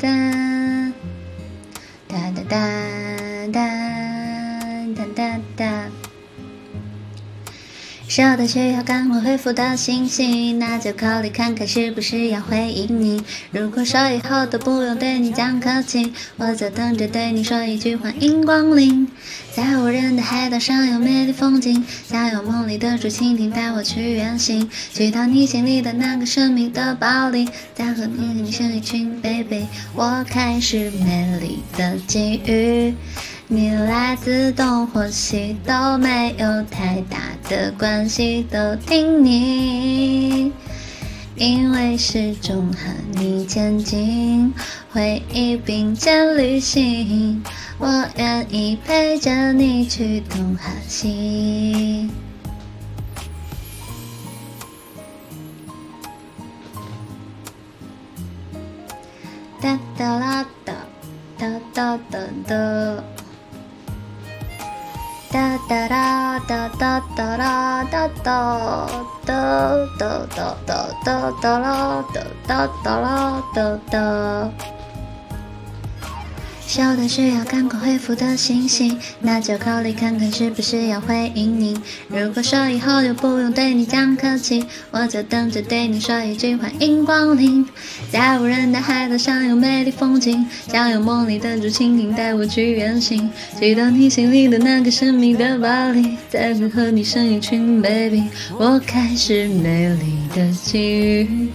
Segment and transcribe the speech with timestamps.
[0.00, 0.08] 哒
[2.08, 2.54] 哒哒哒
[3.52, 3.58] 哒哒
[4.94, 5.99] 哒哒哒。
[8.10, 13.22] 收到需要赶快回复的信息，那就考虑看看是不是要回应你。
[13.52, 19.06] 如果说以后都不用对你讲客气，我就等着对你说一句欢迎光临。
[19.54, 27.46] 在无人的海岛上有美丽风景，想有梦里的竹蜻蜓带我去远行，去到你心里的那个神秘的堡垒，
[27.76, 32.92] 再和你生一群 baby，我开始美丽的际遇。
[33.52, 37.18] 你来自东或西都没有太大
[37.48, 40.52] 的关系，都听你，
[41.34, 44.54] 因为始终和你前进，
[44.92, 47.42] 回忆并肩旅行，
[47.78, 52.08] 我愿意陪着你去东和西。
[59.60, 60.72] 哒哒啦哒
[61.36, 63.04] 哒哒哒哒。
[65.32, 68.88] 哒哒哒哒哒哒哒哒
[69.24, 69.30] 哒
[69.96, 74.69] 哒哒哒哒哒哒啦哒哒哒啦哒哒。
[76.70, 81.76] 收到需要赶快回复的信息，那就考虑看看是不是要回应你。
[82.06, 87.66] 如果说以后就不用对你讲客气，我就等着对你说一句欢迎光临。
[88.12, 98.22] 在无人的海岛上有美丽风景，想有梦里的竹蜻蜓带我去远行，去到你心里的那个神秘的巴黎，再会和你生一群 baby，
[98.56, 101.48] 我开始美丽的际遇。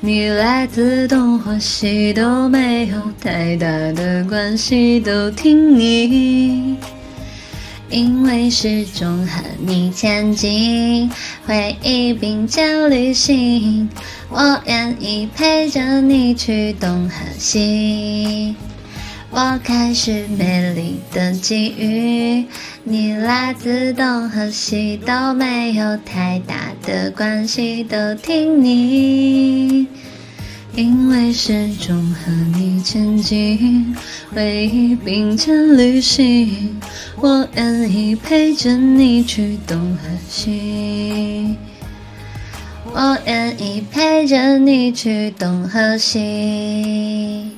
[0.00, 6.76] 你来自东或西都没有太大的关系，都听你，
[7.90, 11.10] 因为始终和你前进，
[11.46, 13.88] 回忆并肩旅行，
[14.28, 18.54] 我愿意陪着你去东和西。
[19.30, 22.46] 我开始美丽的际遇，
[22.84, 29.88] 你来自东和西都没有太大的关系，都听你，
[31.32, 33.94] 始终和你前进，
[34.34, 36.76] 回忆并肩旅行，
[37.16, 41.56] 我愿意陪着你去东和西，
[42.92, 47.53] 我愿意陪着你去东和西。